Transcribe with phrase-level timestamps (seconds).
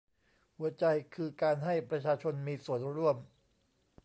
[0.57, 3.17] หัวใจคือการให้ประชาชนมีส่วนร่วม